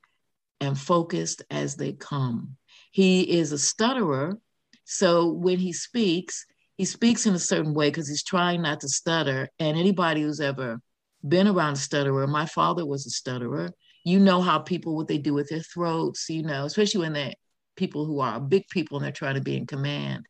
[0.60, 2.56] and focused as they come.
[2.90, 4.38] He is a stutterer.
[4.84, 6.46] So when he speaks,
[6.80, 9.50] he speaks in a certain way because he's trying not to stutter.
[9.58, 10.80] And anybody who's ever
[11.28, 13.68] been around a stutterer, my father was a stutterer.
[14.02, 17.34] You know how people what they do with their throats you know especially when they're
[17.76, 20.24] people who are big people and they're trying to be in command.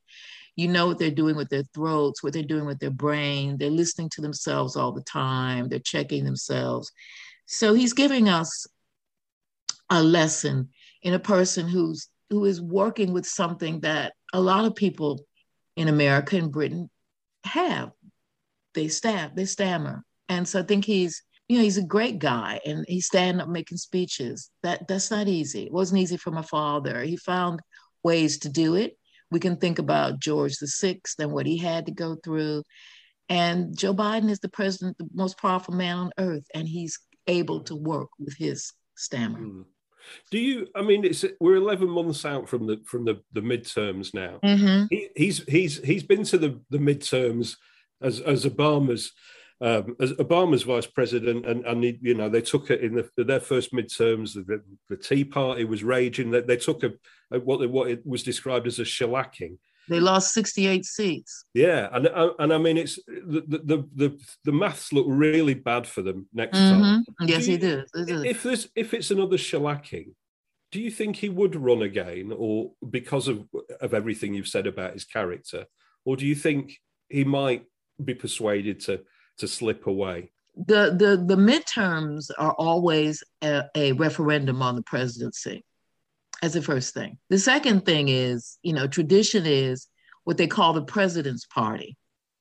[0.57, 3.57] You know what they're doing with their throats what they're doing with their brain.
[3.57, 5.69] They're listening to themselves all the time.
[5.69, 6.91] They're checking themselves.
[7.47, 8.67] So he's giving us
[9.89, 14.75] a lesson in a person who's who is working with something that a lot of
[14.75, 15.21] people
[15.77, 16.91] in america and britain
[17.45, 17.91] have
[18.75, 22.61] they stab they stammer and so i think he's you know, he's a great guy
[22.65, 24.53] and he's standing up making speeches.
[24.63, 25.65] That that's not easy.
[25.65, 27.03] It wasn't easy for my father.
[27.03, 27.59] He found
[28.05, 28.97] ways to do it.
[29.33, 32.63] We can think about George the Sixth and what he had to go through.
[33.29, 37.65] And Joe Biden is the president, the most powerful man on earth, and he's able
[37.65, 39.41] to work with his stammer.
[39.41, 39.65] Mm.
[40.31, 40.69] Do you?
[40.75, 44.39] I mean, it's we're eleven months out from the from the the midterms now.
[44.43, 44.87] Mm-hmm.
[44.91, 47.57] He, he's he's he's been to the the midterms
[48.01, 49.13] as as Obama's
[49.63, 53.25] um, as Obama's vice president, and, and he, you know they took it in the,
[53.25, 54.33] their first midterms.
[54.35, 56.31] The, the Tea Party was raging.
[56.31, 56.93] They, they took a,
[57.31, 59.59] a what what it was described as a shellacking.
[59.91, 61.45] They lost sixty eight seats.
[61.53, 65.87] Yeah, and uh, and I mean it's the the the, the maths look really bad
[65.87, 66.81] for them next mm-hmm.
[66.81, 67.05] time.
[67.21, 67.85] Yes, do you, do.
[67.95, 70.15] If this if it's another shellacking,
[70.71, 73.47] do you think he would run again, or because of
[73.81, 75.67] of everything you've said about his character,
[76.07, 76.79] or do you think
[77.11, 77.67] he might
[78.03, 79.03] be persuaded to?
[79.41, 80.31] to slip away?
[80.57, 85.65] The the the midterms are always a, a referendum on the presidency
[86.43, 87.19] as the first thing.
[87.29, 89.87] The second thing is, you know, tradition is
[90.25, 91.97] what they call the president's party,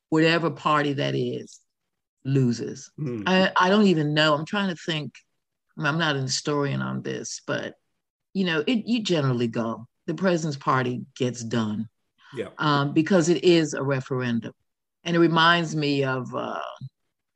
[0.09, 1.59] whatever party that is,
[2.23, 2.91] loses.
[2.99, 3.23] Mm.
[3.25, 4.33] I, I don't even know.
[4.33, 5.13] I'm trying to think.
[5.77, 7.75] I'm not an historian on this, but
[8.33, 9.87] you know, it you generally go.
[10.07, 11.87] The president's party gets done.
[12.33, 12.49] Yeah.
[12.57, 14.53] Um, because it is a referendum.
[15.03, 16.59] And it reminds me of, uh,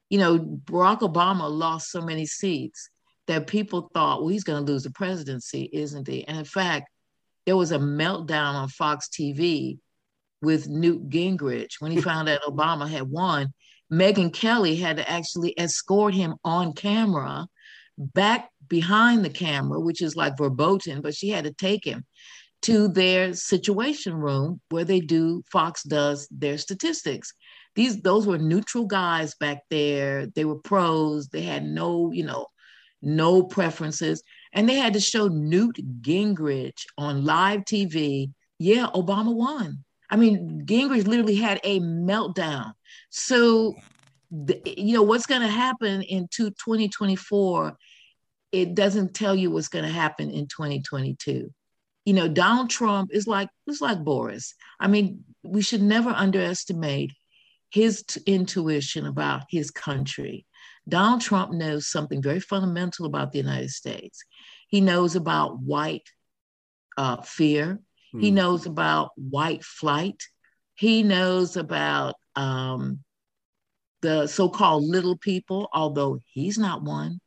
[0.09, 2.89] you know, Barack Obama lost so many seats
[3.27, 6.27] that people thought, well, he's going to lose the presidency, isn't he?
[6.27, 6.89] And in fact,
[7.45, 9.79] there was a meltdown on Fox TV
[10.41, 13.53] with Newt Gingrich when he found out Obama had won.
[13.91, 17.47] Megyn Kelly had to actually escort him on camera
[17.97, 22.03] back behind the camera, which is like verboten, but she had to take him
[22.63, 27.33] to their situation room where they do, Fox does their statistics
[27.75, 30.27] these those were neutral guys back there.
[30.27, 31.27] They were pros.
[31.29, 32.47] They had no, you know,
[33.03, 34.23] no preferences.
[34.53, 38.31] And they had to show Newt Gingrich on live TV.
[38.59, 39.83] Yeah, Obama won.
[40.09, 42.73] I mean, Gingrich literally had a meltdown.
[43.09, 43.75] So,
[44.65, 47.77] you know, what's going to happen in 2024,
[48.51, 51.51] it doesn't tell you what's going to happen in 2022.
[52.05, 54.55] You know, Donald Trump is like, it's like Boris.
[54.79, 57.11] I mean, we should never underestimate
[57.71, 60.45] his t- intuition about his country.
[60.87, 64.23] Donald Trump knows something very fundamental about the United States.
[64.67, 66.09] He knows about white
[66.97, 67.79] uh, fear.
[68.11, 68.35] He hmm.
[68.35, 70.21] knows about white flight.
[70.75, 72.99] He knows about um,
[74.01, 77.19] the so called little people, although he's not one.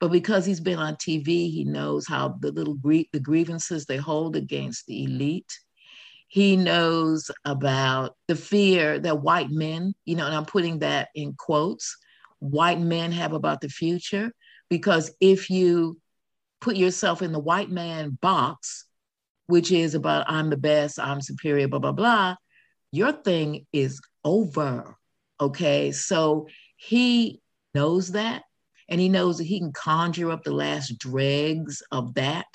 [0.00, 3.96] But because he's been on TV, he knows how the little gr- the grievances they
[3.96, 5.58] hold against the elite.
[6.28, 11.34] He knows about the fear that white men, you know, and I'm putting that in
[11.34, 11.96] quotes,
[12.44, 14.32] white men have about the future.
[14.68, 15.98] Because if you
[16.60, 18.86] put yourself in the white man box,
[19.46, 22.36] which is about I'm the best, I'm superior, blah, blah, blah,
[22.92, 24.96] your thing is over.
[25.40, 25.92] Okay.
[25.92, 27.40] So He
[27.74, 28.42] knows that.
[28.88, 32.46] And he knows that he can conjure up the last dregs of that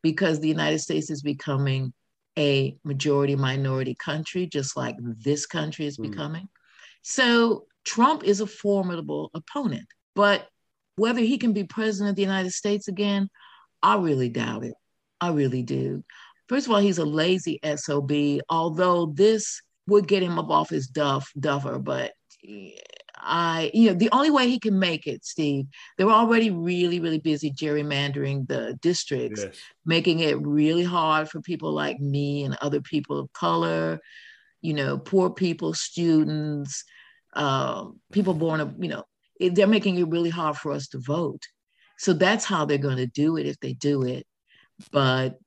[0.00, 1.92] because the United States is becoming
[2.38, 6.08] a majority minority country, just like this country is mm.
[6.10, 6.48] becoming.
[7.02, 9.86] So Trump is a formidable opponent.
[10.14, 10.46] But
[10.96, 13.28] whether he can be president of the United States again,
[13.82, 14.74] I really doubt it.
[15.20, 16.04] I really do.
[16.48, 20.86] First of all, he's a lazy SOB, although this would get him up off his
[20.86, 22.12] duff duffer, but
[23.16, 25.66] I, you know, the only way he can make it, Steve,
[25.96, 29.56] they're already really, really busy gerrymandering the districts, yes.
[29.86, 34.00] making it really hard for people like me and other people of color,
[34.60, 36.84] you know, poor people, students,
[37.32, 39.04] uh, people born of, you know,
[39.40, 41.42] they're making it really hard for us to vote.
[41.98, 44.26] So that's how they're going to do it if they do it.
[44.90, 45.38] But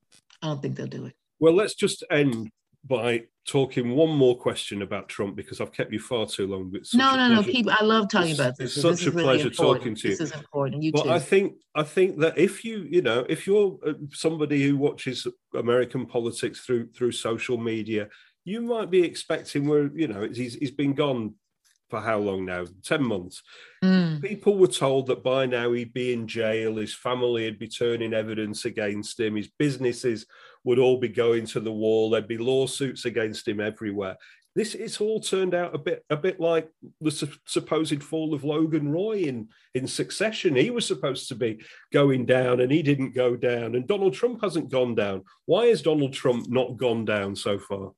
[0.42, 1.14] I don't think they'll do it.
[1.38, 2.50] Well, let's just end
[2.84, 6.72] by talking one more question about Trump because I've kept you far too long.
[6.94, 7.42] no, no, no.
[7.42, 7.68] Keep.
[7.68, 8.72] I love talking it's, about this.
[8.72, 10.16] It's such this a pleasure talking to you.
[10.16, 10.82] This is important.
[10.82, 11.10] You but too.
[11.10, 15.26] I think I think that if you you know if you're uh, somebody who watches
[15.54, 18.08] American politics through through social media,
[18.44, 21.34] you might be expecting where you know he's he's been gone
[21.88, 22.64] for how long now?
[22.82, 23.42] 10 months.
[23.84, 24.22] Mm.
[24.22, 28.14] People were told that by now he'd be in jail, his family would be turning
[28.14, 30.26] evidence against him, his businesses
[30.64, 34.16] would all be going to the wall, there'd be lawsuits against him everywhere.
[34.56, 36.70] This it's all turned out a bit a bit like
[37.02, 40.56] the su- supposed fall of Logan Roy in in Succession.
[40.56, 41.60] He was supposed to be
[41.92, 45.24] going down and he didn't go down, and Donald Trump hasn't gone down.
[45.44, 47.92] Why has Donald Trump not gone down so far?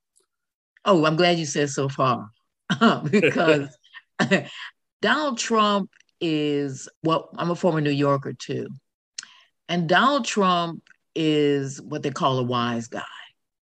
[0.85, 2.29] Oh, I'm glad you said so far
[3.11, 3.77] because
[5.03, 8.69] Donald Trump is well, I'm a former New Yorker too.
[9.69, 10.83] And Donald Trump
[11.15, 13.03] is what they call a wise guy.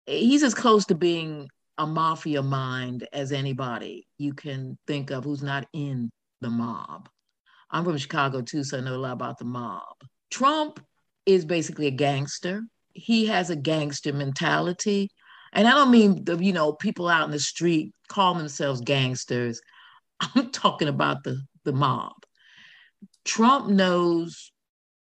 [0.06, 5.44] He's as close to being a mafia mind as anybody you can think of who's
[5.44, 7.10] not in the mob.
[7.72, 9.96] I'm from Chicago too, so I know a lot about the mob.
[10.30, 10.80] Trump
[11.26, 12.62] is basically a gangster.
[12.94, 15.10] He has a gangster mentality.
[15.56, 19.62] And I don't mean the, you know, people out in the street call themselves gangsters.
[20.20, 22.14] I'm talking about the, the mob.
[23.24, 24.52] Trump knows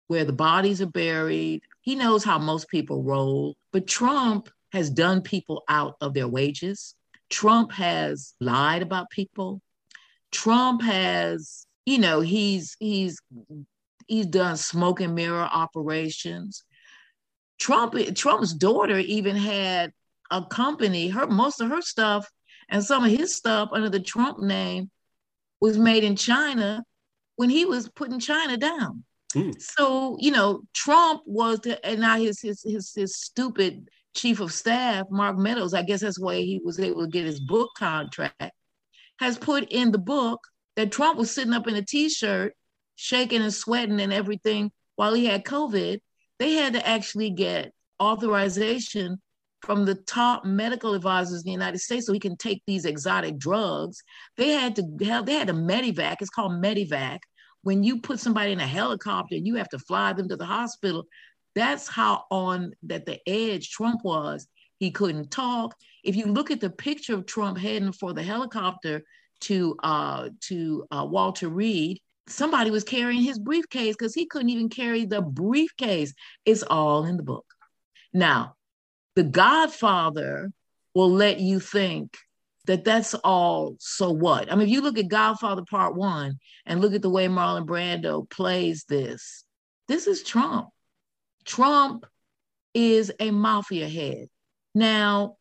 [0.07, 1.61] where the bodies are buried.
[1.79, 3.55] He knows how most people roll.
[3.71, 6.95] But Trump has done people out of their wages.
[7.29, 9.61] Trump has lied about people.
[10.31, 13.21] Trump has, you know, he's he's
[14.07, 16.63] he's done smoke and mirror operations.
[17.57, 19.93] Trump Trump's daughter even had
[20.31, 22.27] a company, her most of her stuff
[22.69, 24.89] and some of his stuff under the Trump name
[25.59, 26.83] was made in China
[27.35, 29.03] when he was putting China down.
[29.35, 29.61] Mm.
[29.61, 34.51] So, you know, Trump was the, and now his, his his his stupid chief of
[34.51, 38.51] staff, Mark Meadows, I guess that's why he was able to get his book contract,
[39.19, 40.41] has put in the book
[40.75, 42.53] that Trump was sitting up in a t-shirt,
[42.95, 45.99] shaking and sweating and everything while he had COVID.
[46.39, 49.21] They had to actually get authorization
[49.61, 53.37] from the top medical advisors in the United States so he can take these exotic
[53.37, 54.03] drugs.
[54.37, 56.17] They had to have they had a medivac.
[56.19, 57.19] It's called medivac.
[57.63, 60.45] When you put somebody in a helicopter and you have to fly them to the
[60.45, 61.05] hospital,
[61.53, 64.47] that's how on that the edge Trump was.
[64.79, 65.75] He couldn't talk.
[66.03, 69.03] If you look at the picture of Trump heading for the helicopter
[69.41, 74.69] to uh, to uh, Walter Reed, somebody was carrying his briefcase because he couldn't even
[74.69, 76.13] carry the briefcase.
[76.45, 77.45] It's all in the book.
[78.13, 78.55] Now,
[79.15, 80.51] the Godfather
[80.93, 82.17] will let you think
[82.65, 84.51] that that's all so what?
[84.51, 87.65] I mean, if you look at Godfather Part One and look at the way Marlon
[87.65, 89.43] Brando plays this,
[89.87, 90.69] this is Trump.
[91.43, 92.05] Trump
[92.73, 94.27] is a mafia head.
[94.73, 95.37] Now,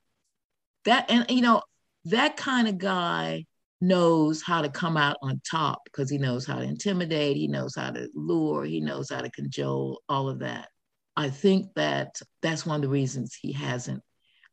[0.84, 1.62] that, and you know,
[2.06, 3.44] that kind of guy
[3.80, 7.74] knows how to come out on top because he knows how to intimidate, he knows
[7.76, 10.68] how to lure, he knows how to cajole, all of that.
[11.16, 14.02] I think that that's one of the reasons he hasn't.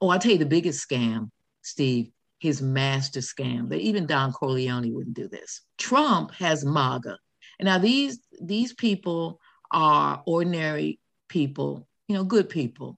[0.01, 1.29] Oh, I'll tell you the biggest scam,
[1.61, 5.61] Steve, his master scam that even Don Corleone wouldn't do this.
[5.77, 7.17] Trump has MAGA.
[7.59, 9.39] And now these these people
[9.71, 10.99] are ordinary
[11.29, 12.97] people, you know, good people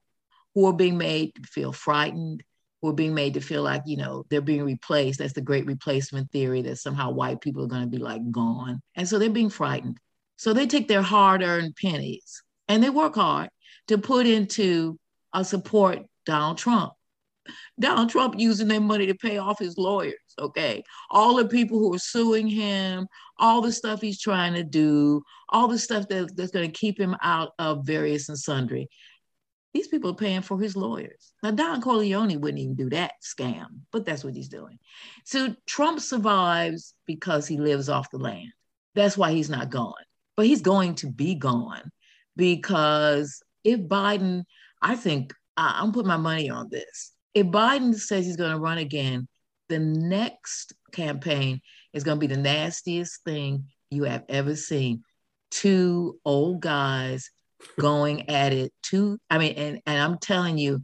[0.54, 2.42] who are being made to feel frightened,
[2.82, 5.18] who are being made to feel like, you know, they're being replaced.
[5.18, 8.80] That's the great replacement theory that somehow white people are going to be like gone.
[8.96, 9.98] And so they're being frightened.
[10.36, 13.50] So they take their hard-earned pennies and they work hard
[13.88, 14.96] to put into
[15.42, 16.92] support Donald Trump.
[17.80, 20.84] Donald Trump using their money to pay off his lawyers, okay?
[21.10, 23.08] All the people who are suing him,
[23.38, 26.98] all the stuff he's trying to do, all the stuff that, that's going to keep
[26.98, 28.88] him out of various and sundry.
[29.74, 31.32] These people are paying for his lawyers.
[31.42, 34.78] Now, Don Corleone wouldn't even do that scam, but that's what he's doing.
[35.24, 38.52] So Trump survives because he lives off the land.
[38.94, 39.94] That's why he's not gone.
[40.36, 41.90] But he's going to be gone
[42.40, 44.44] because if Biden,
[44.80, 47.12] I think I, I'm putting my money on this.
[47.34, 49.28] If Biden says he's going to run again,
[49.68, 51.60] the next campaign
[51.92, 55.02] is going to be the nastiest thing you have ever seen.
[55.50, 57.30] Two old guys
[57.78, 58.72] going at it.
[58.82, 60.80] Two, I mean, and, and I'm telling you,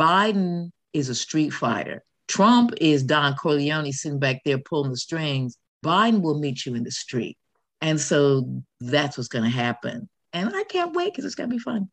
[0.00, 2.02] Biden is a street fighter.
[2.26, 5.56] Trump is Don Corleone sitting back there pulling the strings.
[5.84, 7.38] Biden will meet you in the street.
[7.80, 10.08] And so that's what's going to happen.
[10.36, 11.88] And I can't wait because it's going to be fun.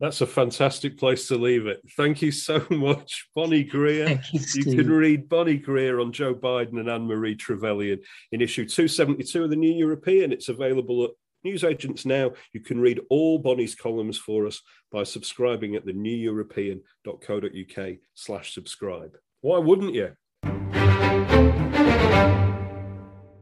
[0.00, 1.80] That's a fantastic place to leave it.
[1.96, 4.20] Thank you so much, Bonnie Greer.
[4.32, 8.00] You, you can read Bonnie Greer on Joe Biden and Anne Marie Trevelyan
[8.32, 10.32] in issue 272 of the New European.
[10.32, 11.10] It's available at
[11.44, 12.32] newsagents now.
[12.52, 19.16] You can read all Bonnie's columns for us by subscribing at theneweuropean.co.uk slash subscribe.
[19.40, 20.12] Why wouldn't you?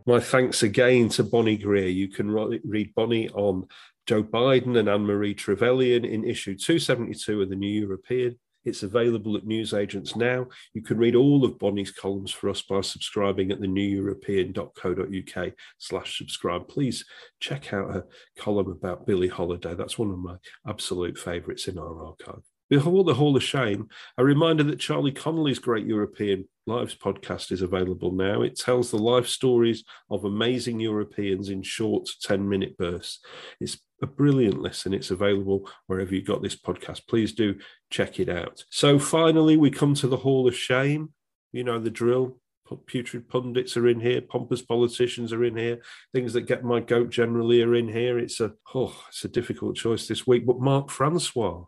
[0.06, 1.88] My thanks again to Bonnie Greer.
[1.88, 3.66] You can read Bonnie on
[4.06, 8.38] Joe Biden and Anne Marie Trevelyan in issue 272 of the New European.
[8.66, 10.46] It's available at newsagents now.
[10.74, 16.18] You can read all of Bonnie's columns for us by subscribing at the neweuropean.co.uk slash
[16.18, 16.68] subscribe.
[16.68, 17.04] Please
[17.40, 18.04] check out her
[18.38, 19.74] column about Billie Holiday.
[19.74, 20.36] That's one of my
[20.68, 22.42] absolute favourites in our archive.
[22.74, 27.62] Before the Hall of Shame, a reminder that Charlie Connelly's Great European Lives podcast is
[27.62, 28.42] available now.
[28.42, 33.20] It tells the life stories of amazing Europeans in short 10 minute bursts.
[33.60, 34.92] It's a brilliant listen.
[34.92, 37.06] It's available wherever you got this podcast.
[37.06, 37.54] Please do
[37.90, 38.64] check it out.
[38.70, 41.12] So finally, we come to the Hall of Shame.
[41.52, 42.40] You know the drill.
[42.86, 44.20] Putrid pundits are in here.
[44.20, 45.80] Pompous politicians are in here.
[46.12, 48.18] Things that get my goat generally are in here.
[48.18, 50.44] It's a oh, it's a difficult choice this week.
[50.44, 51.66] But Mark Francois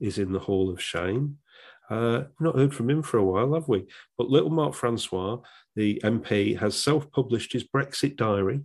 [0.00, 1.38] is in the Hall of Shame.
[1.90, 3.86] Uh, not heard from him for a while, have we?
[4.18, 5.38] But little Mark Francois,
[5.74, 8.60] the MP, has self published his Brexit diary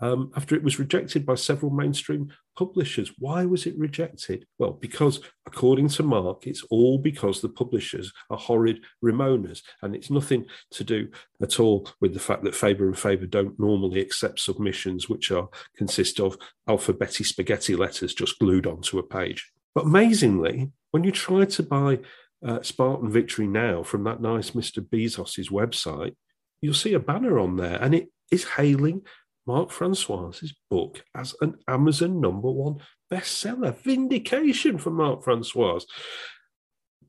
[0.00, 3.12] um, after it was rejected by several mainstream publishers.
[3.18, 4.46] Why was it rejected?
[4.58, 10.10] Well, because according to Mark, it's all because the publishers are horrid Remoaners, and it's
[10.10, 11.08] nothing to do
[11.42, 15.48] at all with the fact that Faber and Faber don't normally accept submissions which are
[15.76, 16.36] consist of
[16.68, 19.50] alphabetic spaghetti letters just glued onto a page.
[19.74, 22.00] But amazingly, when you try to buy
[22.44, 24.80] uh, Spartan Victory now from that nice Mr.
[24.80, 26.14] Bezos's website,
[26.60, 29.02] you'll see a banner on there, and it is hailing
[29.46, 32.76] Mark Francois's book as an Amazon number one
[33.10, 33.76] bestseller.
[33.76, 35.80] Vindication for Mark Francois.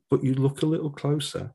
[0.09, 1.53] But you look a little closer,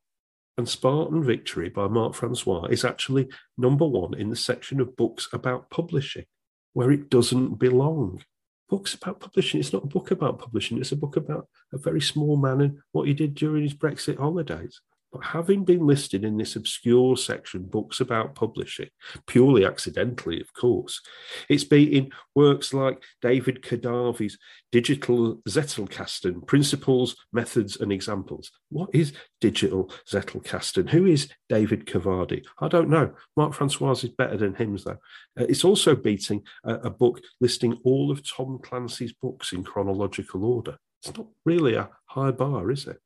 [0.57, 5.29] and Spartan Victory by Mark Francois is actually number one in the section of books
[5.33, 6.27] about publishing,
[6.75, 8.23] where it doesn't belong
[8.69, 9.61] books about publishing.
[9.61, 10.79] It's not a book about publishing.
[10.79, 14.19] It's a book about a very small man and what he did during his Brexit
[14.19, 14.81] holidays.
[15.15, 18.89] But having been listed in this obscure section, books about publishing,
[19.29, 21.01] purely accidentally, of course,
[21.49, 24.37] it's beating works like David Kadavy's
[24.73, 28.51] Digital Zettelkasten, Principles, Methods and Examples.
[28.71, 30.91] What is Digital Zettelkasten?
[30.91, 32.45] Who is David Kavadi?
[32.59, 33.15] I don't know.
[33.37, 34.99] Mark Francois is better than him, though.
[35.39, 40.45] Uh, it's also beating a, a book listing all of Tom Clancy's books in chronological
[40.45, 40.77] order.
[41.05, 42.99] It's not really a high bar, is it?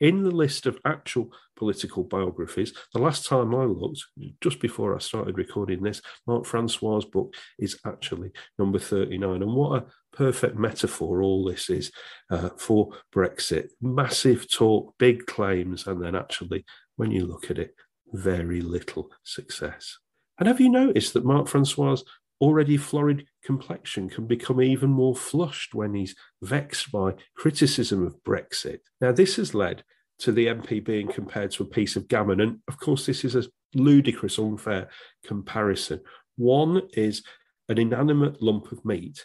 [0.00, 4.06] In the list of actual political biographies, the last time I looked,
[4.40, 9.42] just before I started recording this, Mark Francois' book is actually number 39.
[9.42, 11.92] And what a perfect metaphor all this is
[12.30, 13.68] uh, for Brexit.
[13.82, 16.64] Massive talk, big claims, and then actually,
[16.96, 17.74] when you look at it,
[18.14, 19.98] very little success.
[20.38, 22.02] And have you noticed that Mark Francois'
[22.42, 28.80] already florid complexion can become even more flushed when he's vexed by criticism of Brexit.
[29.00, 29.84] Now, this has led
[30.18, 32.40] to the MP being compared to a piece of gammon.
[32.40, 34.88] And of course, this is a ludicrous, unfair
[35.24, 36.00] comparison.
[36.36, 37.22] One is
[37.68, 39.24] an inanimate lump of meat,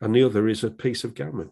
[0.00, 1.50] and the other is a piece of gammon.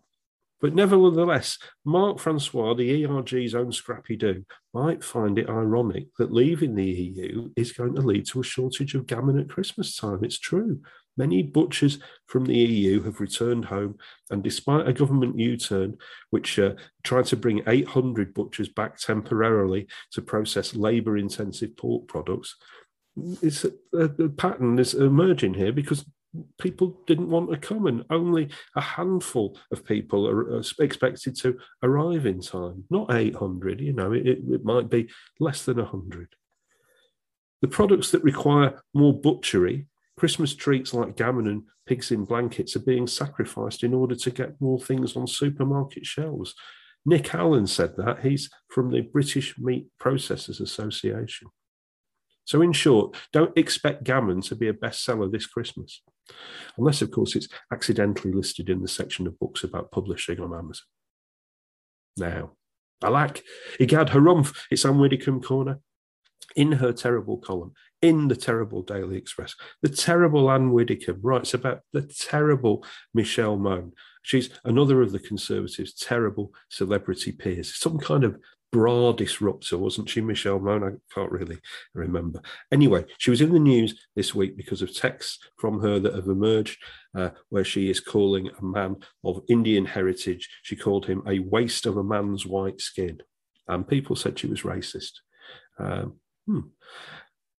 [0.61, 4.45] But nevertheless, Mark Francois, the ERG's own Scrappy-Doo,
[4.75, 8.95] might find it ironic that leaving the EU is going to lead to a shortage
[8.95, 10.23] of gammon at Christmas time.
[10.23, 10.81] It's true.
[11.17, 13.99] Many butchers from the EU have returned home,
[14.31, 15.99] and despite a government U turn,
[16.31, 22.57] which uh, tried to bring 800 butchers back temporarily to process labour intensive pork products,
[23.43, 26.05] it's a, a, pattern is emerging here because
[26.61, 32.27] people didn't want to come, and only a handful of people are expected to arrive
[32.27, 32.85] in time.
[32.89, 35.09] Not 800, you know, it, it might be
[35.41, 36.29] less than 100.
[37.63, 39.87] The products that require more butchery
[40.21, 44.61] Christmas treats like gammon and pigs in blankets are being sacrificed in order to get
[44.61, 46.55] more things on supermarket shelves.
[47.07, 48.21] Nick Allen said that.
[48.21, 51.49] He's from the British Meat Processors Association.
[52.45, 56.03] So, in short, don't expect gammon to be a bestseller this Christmas.
[56.77, 60.85] Unless, of course, it's accidentally listed in the section of books about publishing on Amazon.
[62.19, 62.51] Now,
[63.03, 63.41] Alak,
[63.81, 65.81] Igad Harumph, it's Ann Widdecombe Corner.
[66.57, 67.73] In her terrible column,
[68.03, 72.85] in the terrible Daily Express, the terrible Ann Widdecombe writes about the terrible
[73.15, 73.93] Michelle Mone.
[74.23, 78.39] She's another of the Conservatives' terrible celebrity peers, some kind of
[78.73, 80.85] bra disruptor, wasn't she, Michelle Mone?
[80.85, 81.59] I can't really
[81.95, 82.41] remember.
[82.71, 86.27] Anyway, she was in the news this week because of texts from her that have
[86.27, 86.79] emerged
[87.15, 91.87] uh, where she is calling a man of Indian heritage, she called him a waste
[91.87, 93.21] of a man's white skin.
[93.69, 95.13] And people said she was racist.
[95.79, 96.61] Um, hmm.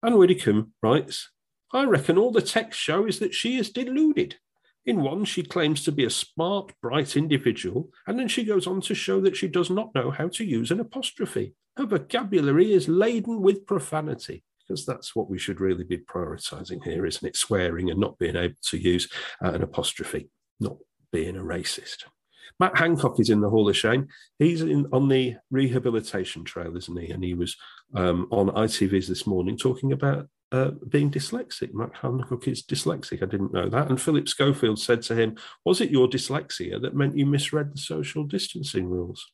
[0.04, 1.30] Ann Widdecombe writes,
[1.74, 4.38] I reckon all the text show is that she is deluded.
[4.86, 8.82] In one, she claims to be a smart, bright individual, and then she goes on
[8.82, 11.54] to show that she does not know how to use an apostrophe.
[11.78, 17.06] Her vocabulary is laden with profanity, because that's what we should really be prioritizing here,
[17.06, 17.38] isn't it?
[17.38, 19.08] Swearing and not being able to use
[19.44, 20.30] uh, an apostrophe,
[20.60, 20.78] not
[21.12, 22.06] being a racist.
[22.60, 24.08] Matt Hancock is in the Hall of Shame.
[24.40, 27.10] He's in, on the rehabilitation trail, isn't he?
[27.10, 27.56] And he was
[27.96, 31.74] um, on ITV's this morning talking about uh, being dyslexic.
[31.74, 33.24] Matt Hancock is dyslexic.
[33.24, 33.90] I didn't know that.
[33.90, 37.80] And Philip Schofield said to him, Was it your dyslexia that meant you misread the
[37.80, 39.26] social distancing rules?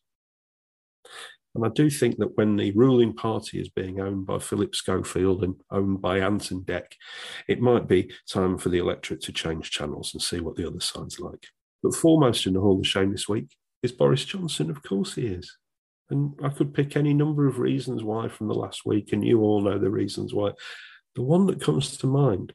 [1.55, 5.43] And I do think that when the ruling party is being owned by Philip Schofield
[5.43, 6.85] and owned by Anton and Dec,
[7.47, 10.79] it might be time for the electorate to change channels and see what the other
[10.79, 11.47] side's like.
[11.83, 14.69] But foremost in the Hall of Shame this week is Boris Johnson.
[14.69, 15.57] Of course he is.
[16.09, 19.41] And I could pick any number of reasons why from the last week, and you
[19.41, 20.51] all know the reasons why.
[21.15, 22.53] The one that comes to mind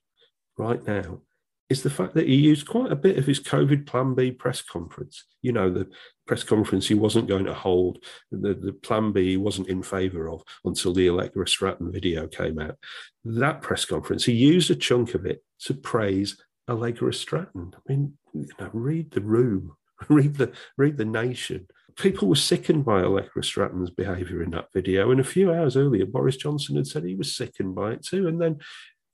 [0.56, 1.20] right now
[1.68, 4.62] is the fact that he used quite a bit of his COVID Plan B press
[4.62, 5.24] conference.
[5.40, 5.88] You know, the
[6.26, 10.28] press conference he wasn't going to hold, the, the Plan B he wasn't in favour
[10.28, 12.76] of until the Allegra Stratton video came out.
[13.24, 17.74] That press conference, he used a chunk of it to praise Allegra Stratton.
[17.74, 19.76] I mean, you know, read the room,
[20.08, 25.10] read the read the nation people were sickened by Allegra Stratton's behaviour in that video.
[25.10, 28.26] And a few hours earlier, Boris Johnson had said he was sickened by it too.
[28.28, 28.58] And then,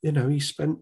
[0.01, 0.79] you know, he spent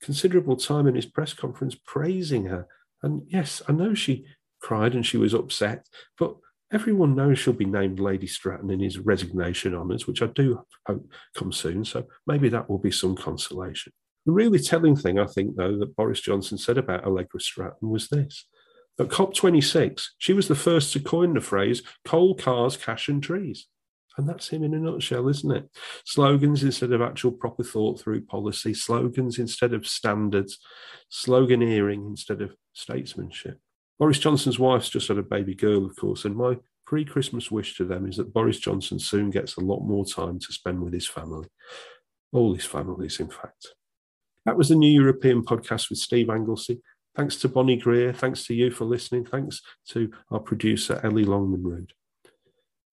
[0.00, 2.66] considerable time in his press conference praising her.
[3.02, 4.26] And yes, I know she
[4.60, 5.86] cried and she was upset,
[6.18, 6.34] but
[6.72, 11.08] everyone knows she'll be named Lady Stratton in his resignation honours, which I do hope
[11.36, 11.84] come soon.
[11.84, 13.92] So maybe that will be some consolation.
[14.26, 18.08] The really telling thing, I think, though, that Boris Johnson said about Allegra Stratton was
[18.08, 18.46] this
[18.98, 23.66] at COP26, she was the first to coin the phrase coal, cars, cash, and trees.
[24.16, 25.68] And that's him in a nutshell, isn't it?
[26.06, 30.58] Slogans instead of actual proper thought through policy, slogans instead of standards,
[31.12, 33.60] sloganeering instead of statesmanship.
[33.98, 36.56] Boris Johnson's wife's just had a baby girl, of course, and my
[36.86, 40.38] pre Christmas wish to them is that Boris Johnson soon gets a lot more time
[40.38, 41.48] to spend with his family.
[42.32, 43.74] All his families, in fact.
[44.46, 46.80] That was the New European podcast with Steve Anglesey.
[47.16, 48.12] Thanks to Bonnie Greer.
[48.12, 49.24] Thanks to you for listening.
[49.24, 51.88] Thanks to our producer, Ellie Longman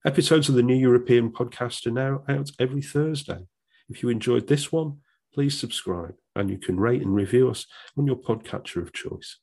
[0.04, 3.45] Episodes of the New European podcast are now out every Thursday.
[3.88, 4.97] If you enjoyed this one,
[5.32, 9.38] please subscribe and you can rate and review us on your podcatcher of choice.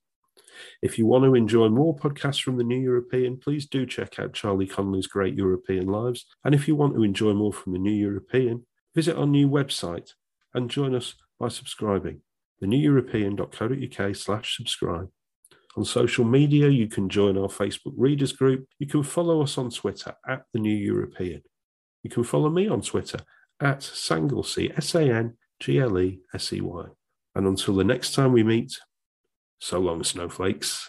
[0.83, 4.35] If you want to enjoy more podcasts from the New European, please do check out
[4.35, 6.27] Charlie Connelly's Great European Lives.
[6.45, 10.15] And if you want to enjoy more from the New European, visit our new website
[10.53, 12.20] and join us by subscribing
[12.62, 15.09] theneweuropean.co.uk slash subscribe.
[15.76, 18.66] On social media, you can join our Facebook readers group.
[18.78, 21.43] You can follow us on Twitter at The New European.
[22.03, 23.20] You can follow me on Twitter
[23.61, 26.84] at Sanglesey, S A N G L E S E Y.
[27.34, 28.78] And until the next time we meet,
[29.61, 30.88] so long, snowflakes.